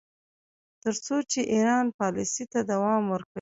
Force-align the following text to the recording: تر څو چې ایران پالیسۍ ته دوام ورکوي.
تر 0.81 0.93
څو 1.05 1.15
چې 1.31 1.39
ایران 1.53 1.85
پالیسۍ 1.97 2.43
ته 2.51 2.59
دوام 2.71 3.03
ورکوي. 3.09 3.29